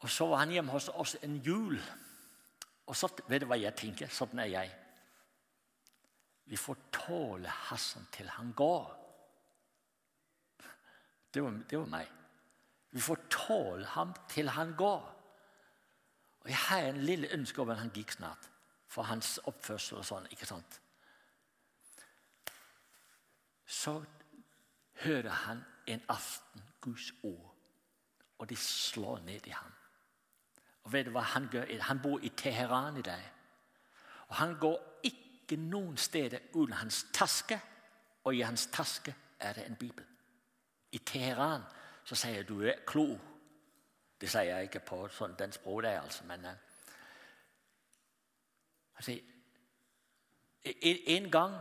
[0.00, 1.76] og så var han hjemme hos oss en jul.
[2.86, 4.10] Og så, vet du hva jeg tenker?
[4.12, 4.72] Sånn er jeg.
[6.44, 8.90] Vi får tåle Hassan til han går.
[11.34, 12.10] Det var, det var meg.
[12.94, 15.06] Vi får tåle ham til han går.
[16.44, 18.50] Og Jeg har en lille ønske om at han gikk snart,
[18.86, 20.28] for hans oppførsel og sånn.
[20.30, 20.80] ikke sant?
[23.66, 23.96] Så
[25.02, 27.54] hører han en aften Guds ord,
[28.38, 29.72] og det slår ned i ham.
[30.94, 31.70] Vet du hva Han gjør?
[31.88, 33.30] Han bor i Teheran i dag.
[34.28, 37.60] Og Han går ikke noen steder uten hans taske,
[38.24, 40.04] og i hans taske er det en bibel.
[40.92, 41.62] I Teheran,
[42.04, 43.18] så sier jeg du er klo.
[44.20, 46.52] Det sier jeg ikke på sånn, den språket der, altså, men uh,
[48.96, 49.18] altså,
[50.64, 51.56] en, en gang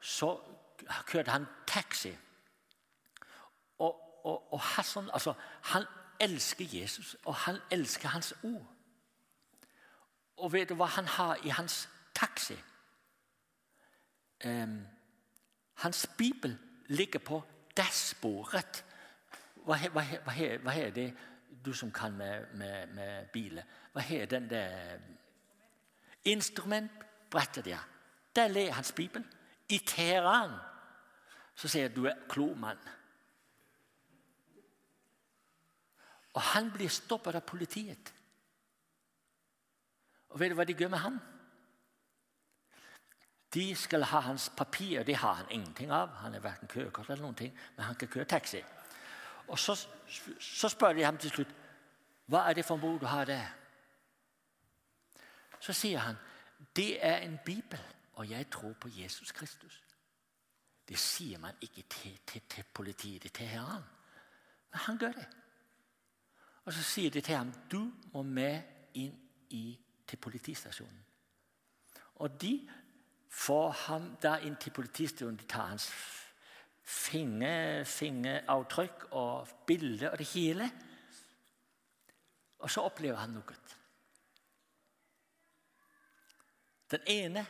[0.00, 0.34] så
[1.08, 2.12] kjørte han taxi.
[3.78, 5.34] Og, og, og Hassan, altså,
[5.72, 5.86] han
[6.20, 8.71] elsker Jesus, og han elsker hans ord.
[10.42, 12.56] Og vet du hva han har i hans taxi?
[14.44, 14.80] Um,
[15.84, 16.56] hans bibel
[16.90, 17.42] ligger på
[17.76, 18.84] dashbordet.
[19.62, 21.12] Hva, hva, hva, hva er det
[21.64, 23.68] du som kan med, med, med biler?
[23.94, 24.98] Hva er den der
[26.24, 27.88] Instrumentbrettet der.
[28.36, 29.24] Der ler hans bibel.
[29.68, 30.54] I Teheran
[31.54, 32.78] så sier jeg du er klok mann.
[36.32, 38.12] Og han blir stoppet av politiet.
[40.32, 41.20] Og vet du hva de gjør med ham?
[43.54, 45.04] De skal ha hans papirer.
[45.04, 46.08] Det har han ingenting av.
[46.24, 48.62] Han er verken køkort eller noen ting, men han kan køre taxi.
[49.48, 49.76] Og så,
[50.40, 51.58] så spør de ham til slutt
[52.32, 53.48] hva er det for en bok du har der.
[55.60, 56.16] Så sier han
[56.76, 57.80] det er en bibel,
[58.14, 59.82] og jeg tror på Jesus Kristus.
[60.88, 63.82] Det sier man ikke til, til, til politiet i Teheran.
[64.70, 65.26] Men han gjør det.
[66.64, 68.62] Og så sier de til ham du må med
[68.94, 69.18] inn
[69.50, 69.78] i,
[70.12, 71.04] til politistasjonen.
[72.22, 72.52] Og de
[73.32, 75.38] får ham da inn til politistasjonen.
[75.40, 75.88] De tar hans
[76.82, 80.68] finger, fingeravtrykk og bilde og det hele.
[82.62, 83.56] Og så opplever han noe.
[86.92, 87.46] Den ene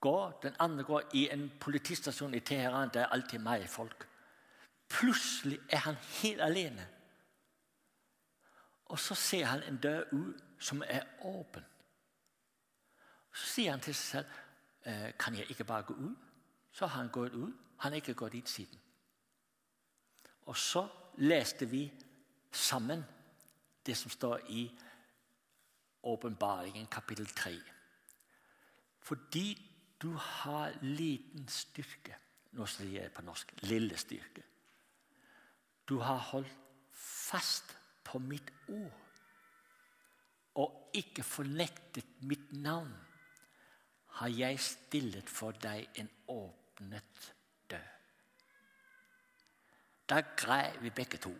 [0.00, 2.92] går, den andre går i en politistasjon i Teheran.
[2.94, 4.06] Det er alltid meg folk.
[4.92, 6.86] Plutselig er han helt alene.
[8.92, 11.64] Og så ser han en dør ut som er åpen.
[13.32, 14.38] Så sier han til seg selv
[14.82, 16.30] «Eh, kan jeg ikke bare gå ut.
[16.72, 17.54] Så har han gått ut.
[17.84, 18.80] Han har ikke gått inn siden.
[20.50, 20.82] Og så
[21.22, 21.84] leste vi
[22.50, 23.04] sammen
[23.86, 24.64] det som står i
[26.02, 27.52] Åpenbaringen kapittel 3.
[28.98, 29.46] Fordi
[30.02, 32.18] du har liten styrke
[32.52, 34.42] Nå sier jeg på norsk lille styrke.
[35.88, 36.50] Du har holdt
[36.92, 37.70] fast
[38.04, 38.98] på mitt ord
[40.60, 42.92] og ikke fornektet mitt navn,
[44.12, 47.28] har jeg stillet for deg en åpnet
[47.70, 47.88] død.
[50.08, 51.32] Da grei vi begge to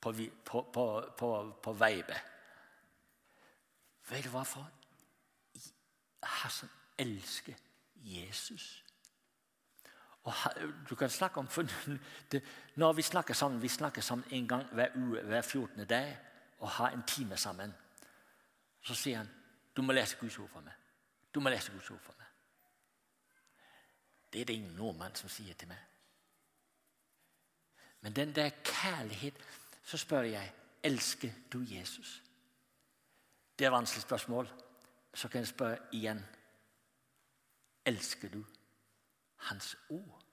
[0.00, 0.12] på,
[0.44, 0.86] på, på,
[1.18, 1.28] på,
[1.62, 2.32] på veibet.
[4.08, 4.70] Vet du hvorfor?
[6.22, 7.54] Hassan elsker
[7.96, 8.84] Jesus.
[10.24, 10.34] Og
[10.90, 11.48] du kan snakke om
[12.32, 12.42] det,
[12.74, 15.86] Når vi snakker sammen vi snakker sammen en gang hver uke, hver 14.
[15.86, 16.18] dag
[16.58, 17.74] og har en time sammen,
[18.82, 19.30] så sier han
[19.76, 20.72] du må lese Guds ord for meg.
[21.34, 22.26] Du må lese Guds ord for meg.
[24.32, 25.82] Det er det ingen nordmann som sier til meg.
[28.00, 29.44] Men den der kjærlighet
[29.84, 32.22] Så spør jeg elsker du Jesus.
[33.58, 34.48] Det er et vanskelig spørsmål.
[35.14, 36.24] Så kan jeg spørre igjen
[37.84, 38.44] elsker du
[39.36, 40.24] hans ord?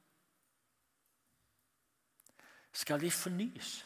[2.72, 3.86] Skal vi fornyes?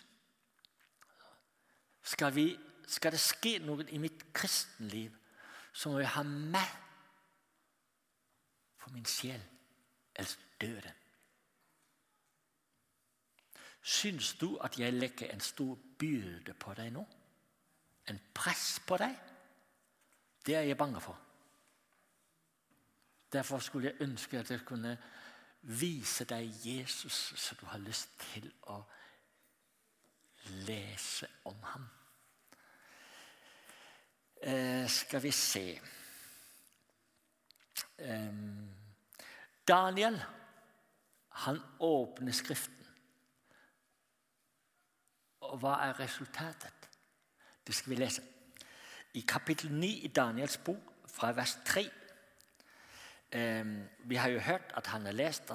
[2.01, 5.15] Skal, vi, skal det skje noe i mitt kristenliv,
[5.73, 6.84] så må jeg ha meg
[8.85, 9.41] for min sjel,
[10.15, 10.97] ellers dør den.
[13.81, 17.01] Syns du at jeg legger en stor byrde på deg nå?
[18.09, 19.15] En press på deg?
[20.45, 21.17] Det er jeg bange for.
[23.33, 24.97] Derfor skulle jeg ønske at jeg kunne
[25.61, 28.77] vise deg Jesus, så du har lyst til å
[30.69, 31.89] lese om ham.
[34.45, 35.65] Eh, skal vi se
[37.97, 38.74] eh,
[39.67, 40.17] Daniel,
[41.30, 42.86] han åpner Skriften.
[45.45, 46.89] Og hva er resultatet?
[47.65, 48.23] Det skal vi lese.
[49.13, 51.86] I kapittel 9 i Daniels bok, fra vers 3
[54.05, 55.51] vi har jo hørt at han har lest,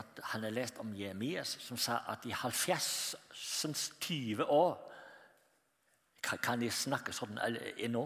[0.50, 3.14] lest om Jeremias, som sa at i 70
[4.00, 4.86] 20 år
[6.22, 7.38] Kan, de snakke sånn
[7.80, 8.02] ennå?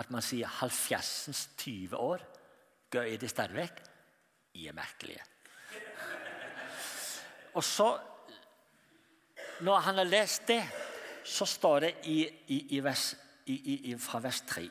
[0.00, 2.22] At man sier 70 20 år?
[2.94, 3.82] Jeg det stadig vekk?
[4.54, 5.22] i er merkelige.
[7.54, 7.88] Og så,
[9.60, 10.62] når han har lest det,
[11.24, 12.18] så står det i,
[12.76, 13.16] i, vers,
[13.98, 14.68] fra vers 3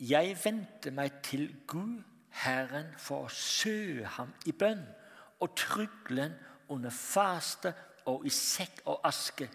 [0.00, 2.00] Jeg vendte meg til Gud
[2.42, 4.82] Herren for å søke ham i bønn
[5.42, 6.36] og tryglen
[6.70, 7.72] under faste
[8.10, 9.48] og i sekk og aske.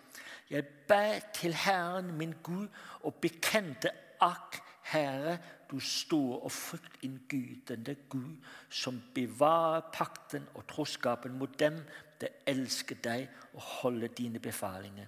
[0.50, 2.68] Jeg ba til Herren min Gud
[3.02, 4.60] og bekjente akk,
[4.92, 5.40] Herre,
[5.72, 8.36] du store og fryktinngytende Gud,
[8.70, 11.80] som bevarer pakten og troskapen mot dem
[12.22, 15.08] det elsker deg og holder dine befalinger.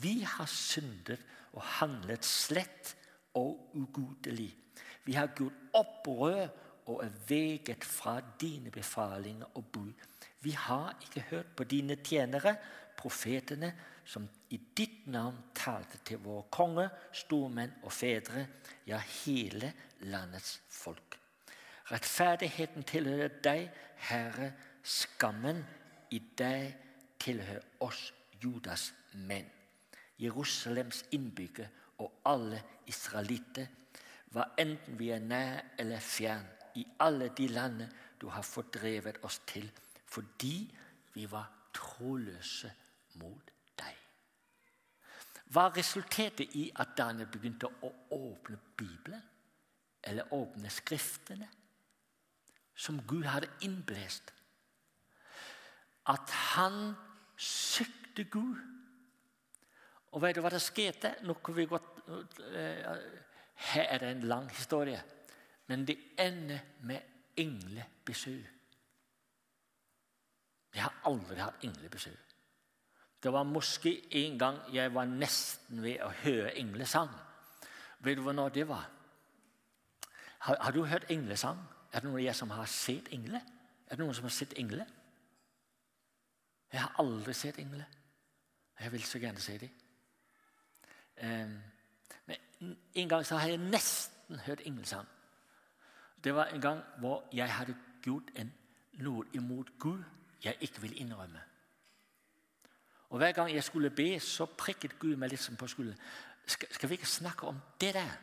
[0.00, 1.20] Vi har syndet
[1.52, 2.94] og handlet slett
[3.38, 4.50] og ugudelig.
[5.04, 6.48] Vi har gjort opprør
[6.88, 9.92] og er veget fra dine befalinger og bud.
[10.40, 12.56] Vi har ikke hørt på dine tjenere,
[12.96, 13.72] profetene,
[14.08, 18.46] som i ditt navn talte til våre konger, stormenn og fedre,
[18.88, 19.74] ja, hele
[20.08, 21.18] landets folk.
[21.90, 23.68] Rettferdigheten tilhører deg,
[24.08, 24.52] Herre.
[24.88, 25.60] Skammen
[26.14, 26.72] i deg
[27.20, 28.92] tilhører oss, Judas
[29.28, 29.48] menn.
[30.18, 31.68] Jerusalems innbygger
[32.00, 33.68] og alle israelitter,
[34.32, 36.46] hva enten vi er nær eller fjern,
[36.80, 37.90] i alle de landene
[38.20, 39.68] du har fordrevet oss til,
[40.06, 40.56] fordi
[41.14, 42.72] vi var troløse
[43.20, 43.57] mot deg.
[45.48, 49.22] Hva resulterte i at Daniel begynte å åpne Bibelen?
[50.04, 51.48] Eller åpne Skriftene?
[52.78, 54.32] Som Gud hadde innblest.
[56.08, 56.92] At han
[57.36, 58.60] søkte Gud.
[60.12, 61.14] Og vet du hva det skjedde?
[61.26, 61.98] Nå vi godt,
[63.72, 65.00] her er det en lang historie.
[65.68, 67.00] Men det ender med
[67.36, 68.54] englebesøk.
[70.74, 72.27] Jeg har aldri hatt englebesøk.
[73.22, 77.10] Det var måske en gang jeg var nesten ved å høre englesang.
[78.00, 78.90] Vet du når det var?
[80.38, 81.58] Har, har, du hørt englesang?
[81.92, 83.42] Er det noen av dere som har sett engler?
[83.88, 84.86] Er det noen som har sett engler?
[86.72, 87.88] Jeg har aldri sett engler.
[88.80, 89.70] Jeg vil så gjerne se dem.
[91.22, 91.56] Um,
[92.26, 95.06] men en gang så har jeg nesten hørt englesang.
[96.24, 98.52] Det var en gang hvor jeg hadde gjort en,
[99.02, 100.04] noe imot Gud
[100.44, 101.47] jeg ikke ville innrømme.
[103.08, 106.00] Og Hver gang jeg skulle be, så prikket Gud meg liksom på skulderen.
[106.46, 108.16] Skal, skal, vi ikke snakke om det der?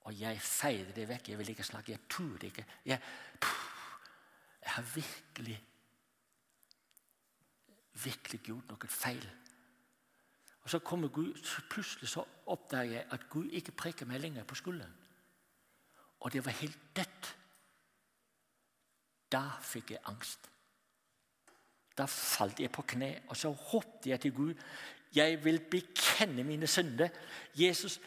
[0.00, 1.28] Og jeg feide det vekk.
[1.28, 1.92] Jeg vil ikke snakke.
[1.92, 2.66] Jeg turde ikke.
[2.84, 3.00] Jeg,
[4.62, 5.62] jeg har virkelig
[8.04, 9.24] virkelig gjort noe feil.
[10.62, 14.44] Og Så kommer Gud, så plutselig så oppdager jeg at Gud ikke prikker meg lenger
[14.44, 14.94] på skulderen.
[16.20, 17.36] Og det var helt dødt.
[19.32, 20.50] Da fikk jeg angst.
[21.98, 24.54] Da falt jeg på kne, og så ropte jeg til Gud.
[25.14, 27.08] Jeg vil bekjenne mine synder.
[27.54, 28.00] Jesus,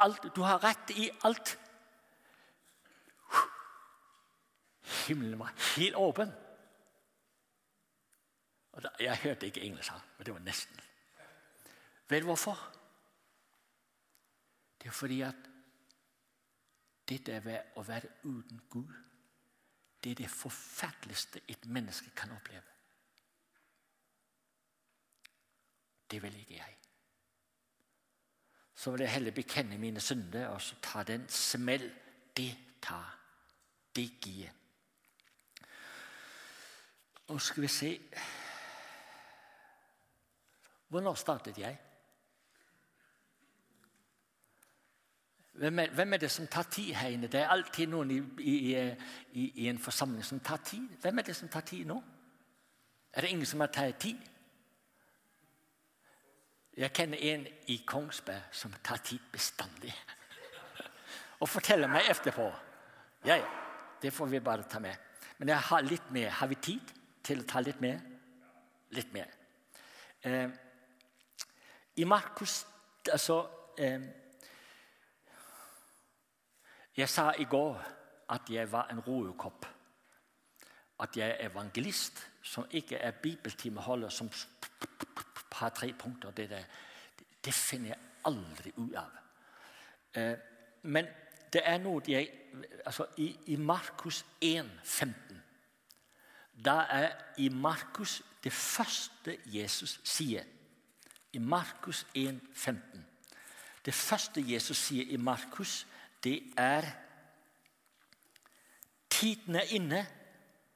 [0.00, 1.58] alt, du har rett i alt.
[5.06, 6.30] Himmelen var helt åpen.
[8.82, 10.80] Da, jeg hørte ikke engelsk, men det var nesten.
[12.08, 12.58] Vet du hvorfor?
[14.82, 15.50] Det er fordi at
[17.08, 18.92] dette å være uten Gud,
[20.04, 22.73] det er det forferdeligste et menneske kan oppleve.
[26.14, 26.74] Det vil ikke jeg.
[28.74, 31.90] Så vil jeg heller bekjenne mine synder og så ta den smell
[32.36, 32.52] det
[32.82, 33.18] tar.
[33.96, 34.50] Det gir.
[37.26, 38.00] Og skal vi se
[40.88, 41.78] Hvornår startet jeg?
[45.52, 47.26] Hvem er, hvem er, det som tar tid her inne?
[47.26, 48.76] Det er alltid noen i, i,
[49.32, 50.88] i, i, en forsamling som tar tid.
[51.02, 52.02] Hvem er det som tar tid nå?
[53.12, 54.33] Er det ingen som har tatt tid?
[56.76, 59.92] Jeg kjenner en i Kongsberg som tar tid bestandig.
[61.40, 62.48] Og forteller meg etterpå.
[63.24, 63.46] Ja, ja,
[64.02, 64.96] det får vi bare ta med.
[65.38, 66.30] Men jeg har litt mer.
[66.30, 66.90] Har vi tid
[67.22, 68.02] til å ta litt mer?
[68.94, 69.30] Litt mer.
[70.22, 70.48] Eh,
[71.96, 72.64] I Markus
[73.12, 73.34] Altså
[73.76, 74.00] eh,
[76.96, 77.82] Jeg sa i går
[78.32, 79.66] at jeg var en roekopp.
[81.00, 84.30] At jeg er evangelist som ikke er bibeltimeholder som
[85.60, 86.30] har tre punkter.
[86.30, 86.64] Det, der,
[87.44, 89.20] det finner jeg aldri ut av.
[90.14, 90.34] Eh,
[90.82, 91.08] men
[91.52, 92.30] det er noe jeg
[92.86, 95.42] altså I, i Markus 1, 15
[96.64, 100.44] Da er i Markus det første Jesus sier.
[101.32, 103.06] I Markus 1, 15.
[103.84, 105.86] Det første Jesus sier i Markus,
[106.24, 106.84] det er
[109.10, 110.06] Tiden er inne.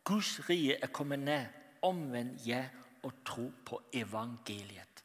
[0.05, 1.47] Guds rike er kommet ned.
[1.83, 2.71] Omvend jeg
[3.03, 5.05] og tro på evangeliet.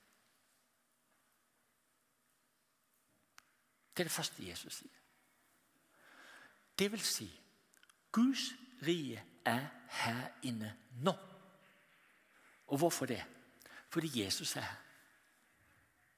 [3.94, 5.00] Det er det første Jesus sier.
[6.80, 7.28] Det vil si
[8.12, 8.54] Guds
[8.88, 11.14] rike er her inne nå.
[12.68, 13.24] Og hvorfor det?
[13.90, 14.76] Fordi Jesus er her.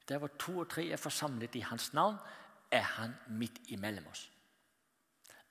[0.08, 2.16] Der hvor to og tre er forsamlet i hans navn,
[2.70, 4.32] er han midt imellom oss.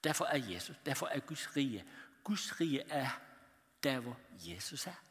[0.04, 1.86] Derfor er Jesus, derfor er Guds rike.
[2.24, 3.10] Guds rike er
[3.84, 5.05] der hvor Jesus er.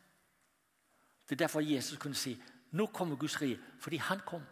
[1.29, 2.37] Det er derfor Jesus kunne si
[2.75, 4.43] nå kommer Guds rike, fordi han kom.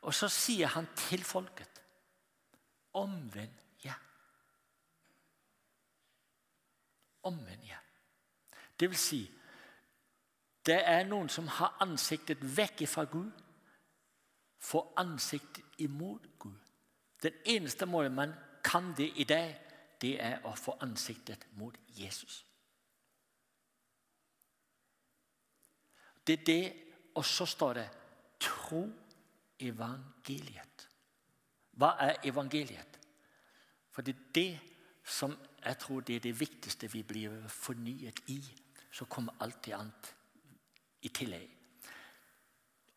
[0.00, 1.82] Og så sier han til folket
[2.98, 3.54] omvend
[3.84, 3.94] ja.
[7.22, 7.78] Omvend ja.
[8.80, 9.20] Det vil si,
[10.66, 13.30] det er noen som har ansiktet vekk fra Gud,
[14.58, 16.58] får ansiktet imot Gud.
[17.22, 19.56] Den eneste måten man kan det i dag,
[20.00, 22.44] det er å få ansiktet mot Jesus.
[26.28, 26.72] Det er det,
[27.14, 27.88] og så står det
[28.40, 28.84] 'tro
[29.60, 30.88] evangeliet'.
[31.72, 32.98] Hva er evangeliet?
[33.90, 34.60] For det er det
[35.04, 38.38] som jeg tror det er det viktigste vi blir fornyet i.
[38.90, 40.14] Så kommer alt det annet
[41.02, 41.48] i tillegg.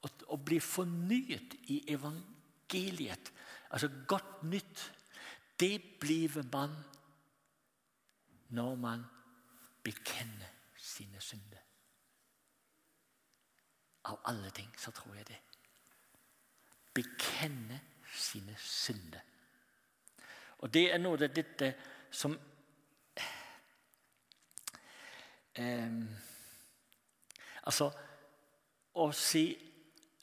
[0.01, 3.31] Å, bli fornyet i evangeliet,
[3.69, 4.85] altså godt nytt,
[5.59, 6.73] det blir man
[8.49, 9.03] når man
[9.83, 11.70] bekjenner sine synder.
[14.03, 15.39] Av alle ting så tror jeg det.
[16.93, 17.79] Bekjenne
[18.13, 19.21] sine synder.
[20.61, 21.73] Og det er noe av dette
[22.11, 22.35] som
[25.57, 26.01] eh,
[27.61, 27.87] Altså
[29.01, 29.45] Å si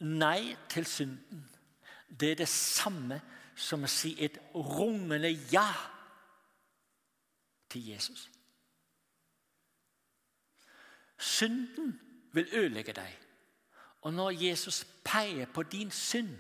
[0.05, 1.41] nei til synden,
[2.09, 3.17] det er det samme
[3.59, 5.71] som å si et rungende ja
[7.73, 8.29] til Jesus.
[11.19, 11.97] Synden
[12.37, 13.17] vil ødelegge deg.
[14.01, 16.37] Og når Jesus peker på din synd,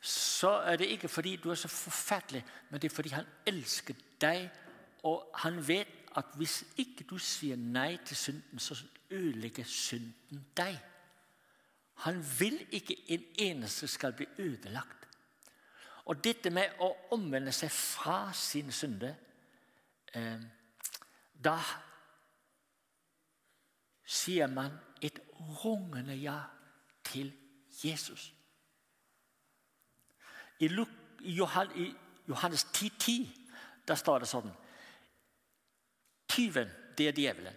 [0.00, 3.94] så er det ikke fordi du er så forferdelig, men det er fordi han elsker
[4.20, 4.50] deg,
[5.02, 8.76] og han vet at hvis ikke du sier nei til synden, så
[9.10, 10.78] ødelegger synden deg.
[11.94, 15.08] Han vil ikke en eneste skal bli ødelagt.
[16.04, 19.14] Og dette med å omvende seg fra sin synde
[20.14, 20.42] eh,
[21.44, 21.56] Da
[24.04, 25.18] sier man et
[25.64, 26.36] rungende ja
[27.14, 27.32] til
[27.84, 28.32] Jesus.
[30.60, 30.68] I,
[32.28, 33.40] Johannes 10, 10
[33.88, 34.52] der står det sånn
[36.34, 37.56] Tyven, det er djevelen,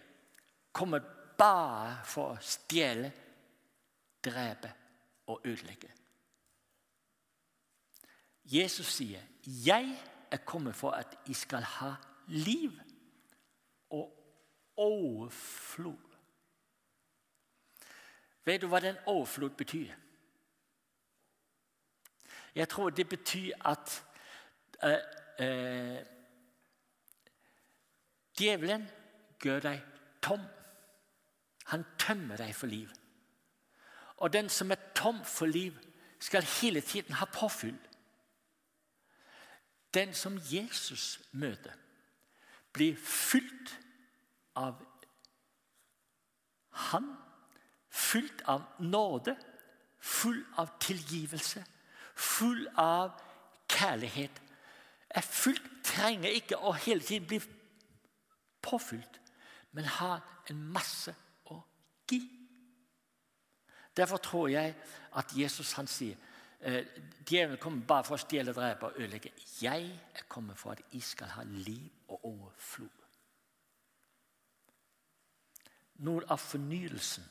[0.75, 1.01] kommer
[1.37, 3.09] bare for å stjele,
[4.21, 4.69] drepe
[5.31, 5.89] og ødelegge.
[8.45, 9.97] Jesus sier, 'Jeg
[10.31, 11.95] er kommet for at I skal ha
[12.27, 12.79] liv
[13.89, 14.13] og
[14.77, 16.06] overflod'.
[18.47, 19.91] Vet du hva den overflod betyr?
[22.55, 24.03] Jeg tror det betyr at
[24.83, 25.01] uh,
[25.43, 25.97] uh,
[28.39, 28.87] djevelen
[29.43, 29.83] gjør deg
[30.23, 30.45] tom.
[31.73, 32.89] Han tømmer deg for liv.
[34.17, 35.75] Og den som er tom for liv,
[36.19, 37.77] skal hele tiden ha påfyll.
[39.93, 41.73] Den som Jesus møter,
[42.73, 43.75] blir fylt
[44.55, 44.81] av
[46.77, 47.07] Han,
[47.97, 49.35] fylt av nåde,
[49.99, 51.63] full av tilgivelse,
[52.15, 53.17] full av
[53.71, 54.41] kjærlighet.
[55.09, 57.39] Er fylt, trenger ikke å hele tiden bli
[58.61, 59.21] påfylt,
[59.71, 60.21] men har
[60.51, 61.13] en masse
[61.51, 61.59] å
[62.09, 62.21] gi.
[63.97, 64.75] Derfor tror jeg
[65.17, 66.17] at Jesus han sier
[66.61, 66.83] eh,
[67.27, 69.33] Djevelen kommer bare for å stjele, drepe og ødelegge.
[69.61, 72.93] Jeg er kommet for at I skal ha liv og overflod.
[76.05, 77.25] Noe av fornyelsen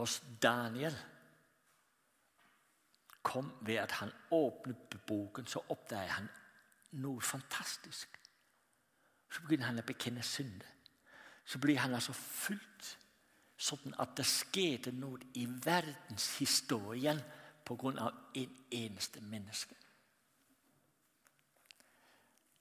[0.00, 0.96] hos Daniel
[3.22, 6.28] kom ved at han åpnet boken, så oppdaget han
[7.02, 8.16] noe fantastisk.
[9.30, 10.66] Så begynner han å bekjenne synde.
[11.44, 12.88] Så blir han altså fullt
[13.60, 17.20] sånn at det skjedde noe i verdenshistorien
[17.64, 18.10] pga.
[18.34, 19.74] en eneste menneske.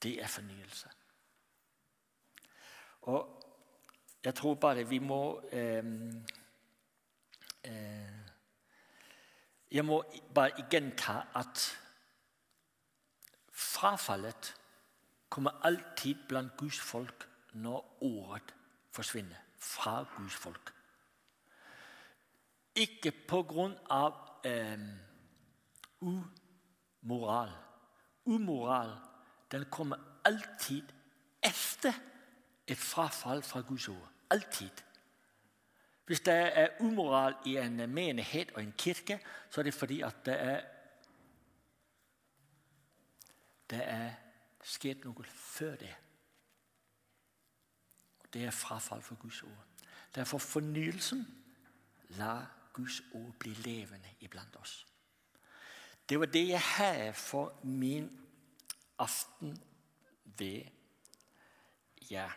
[0.03, 0.89] Det er fornyelse.
[3.01, 3.41] Og
[4.23, 5.83] jeg tror bare vi må eh,
[9.71, 10.03] Jeg må
[10.35, 11.65] bare gjenta at
[13.51, 14.55] frafallet
[15.29, 18.55] kommer alltid blant Guds folk når ordet
[18.91, 20.73] forsvinner fra Guds folk.
[22.75, 24.79] Ikke på grunn av eh,
[26.01, 27.51] umoral.
[28.25, 28.93] Umoral
[29.51, 30.91] den kommer alltid
[31.43, 31.95] etter
[32.69, 34.07] et frafall fra Guds ord.
[34.29, 34.83] Alltid.
[36.09, 40.25] Hvis det er umoral i en menighet og en kirke, så er det fordi at
[40.25, 40.61] det er
[43.69, 44.15] Det er
[44.63, 45.91] skjedd noe før det.
[48.33, 49.85] Det er frafall for Guds ord.
[50.15, 51.21] Derfor fornyelsen
[52.17, 54.87] la Guds ord bli levende iblant oss.
[56.09, 58.09] Det var det jeg hadde for min
[58.97, 59.63] aften
[60.25, 60.63] ved
[62.09, 62.31] Ja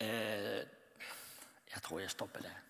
[0.00, 0.75] eh,
[1.76, 2.60] Jeg tror jeg stopper der.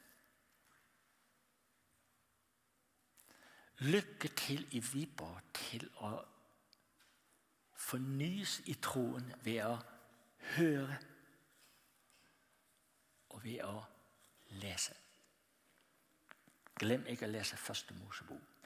[3.79, 6.11] Lykke til i Viborg til å
[7.87, 9.77] fornyes i troen ved å
[10.57, 10.99] høre
[13.29, 13.77] og ved å
[14.59, 14.99] lese.
[16.83, 18.57] Glem ikke å lese Første Mosebok.